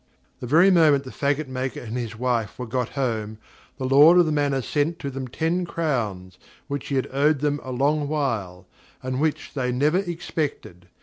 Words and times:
The 0.39 0.47
very 0.47 0.71
moment 0.71 1.03
the 1.03 1.11
faggot 1.11 1.47
maker 1.47 1.79
and 1.79 1.95
his 1.95 2.17
wife 2.17 2.57
were 2.57 2.65
got 2.65 2.89
home, 2.97 3.37
the 3.77 3.85
lord 3.85 4.17
of 4.17 4.25
the 4.25 4.31
manor 4.31 4.63
sent 4.63 4.97
them 4.97 5.27
ten 5.27 5.63
crowns, 5.63 6.39
which 6.67 6.87
he 6.87 6.95
had 6.95 7.07
owed 7.13 7.41
them 7.41 7.59
a 7.63 7.71
long 7.71 8.07
while, 8.07 8.65
and 9.03 9.21
which 9.21 9.53
they 9.53 9.71
never 9.71 9.99
expected. 9.99 10.87